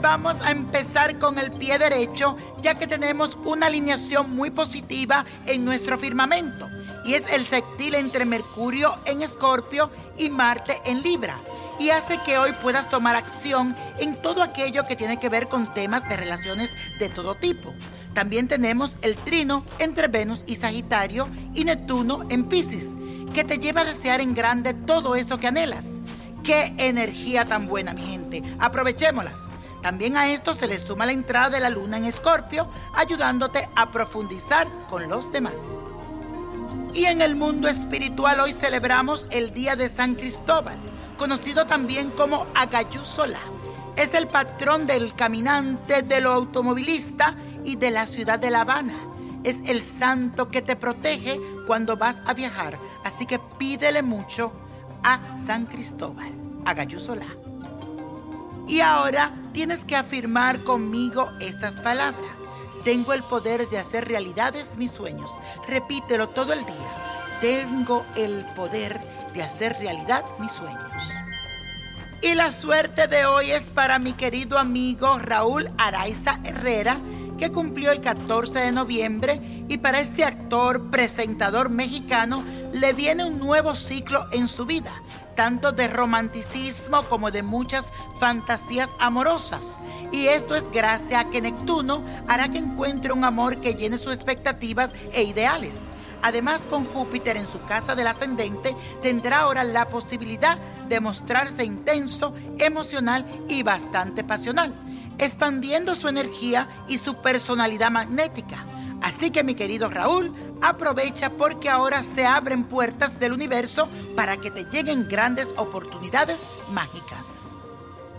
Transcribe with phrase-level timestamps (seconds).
[0.00, 5.64] vamos a empezar con el pie derecho, ya que tenemos una alineación muy positiva en
[5.64, 6.68] nuestro firmamento.
[7.04, 11.40] Y es el sextil entre Mercurio en Escorpio y Marte en Libra.
[11.78, 15.72] Y hace que hoy puedas tomar acción en todo aquello que tiene que ver con
[15.74, 17.74] temas de relaciones de todo tipo.
[18.12, 22.90] También tenemos el trino entre Venus y Sagitario y Neptuno en Pisces,
[23.34, 25.93] que te lleva a desear en grande todo eso que anhelas.
[26.44, 28.42] ¡Qué energía tan buena, mi gente!
[28.58, 29.40] Aprovechémoslas.
[29.80, 33.90] También a esto se le suma la entrada de la luna en Escorpio, ayudándote a
[33.90, 35.62] profundizar con los demás.
[36.92, 40.76] Y en el mundo espiritual hoy celebramos el Día de San Cristóbal,
[41.16, 43.00] conocido también como Agayú.
[43.96, 48.98] Es el patrón del caminante, de lo automovilista y de la ciudad de La Habana.
[49.44, 54.52] Es el santo que te protege cuando vas a viajar, así que pídele mucho
[55.04, 56.32] a San Cristóbal,
[56.64, 57.28] Agayú Solá.
[58.66, 62.32] Y ahora tienes que afirmar conmigo estas palabras.
[62.84, 65.30] Tengo el poder de hacer realidades mis sueños.
[65.68, 67.40] Repítelo todo el día.
[67.40, 68.98] Tengo el poder
[69.34, 70.80] de hacer realidad mis sueños.
[72.22, 76.98] Y la suerte de hoy es para mi querido amigo Raúl Araiza Herrera,
[77.38, 82.42] que cumplió el 14 de noviembre, y para este actor, presentador mexicano,
[82.74, 84.92] le viene un nuevo ciclo en su vida,
[85.36, 87.86] tanto de romanticismo como de muchas
[88.18, 89.78] fantasías amorosas.
[90.10, 94.12] Y esto es gracias a que Neptuno hará que encuentre un amor que llene sus
[94.12, 95.76] expectativas e ideales.
[96.20, 102.34] Además, con Júpiter en su casa del ascendente, tendrá ahora la posibilidad de mostrarse intenso,
[102.58, 104.74] emocional y bastante pasional,
[105.18, 108.64] expandiendo su energía y su personalidad magnética.
[109.04, 110.32] Así que mi querido Raúl,
[110.68, 116.40] aprovecha porque ahora se abren puertas del universo para que te lleguen grandes oportunidades
[116.72, 117.40] mágicas.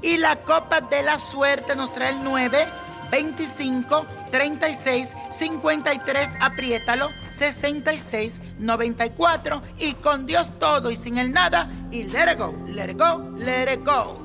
[0.01, 2.67] Y la copa de la suerte nos trae el 9,
[3.11, 12.03] 25, 36, 53, apriétalo, 66, 94 y con Dios todo y sin el nada y
[12.03, 14.25] let it go, let it go, let it go.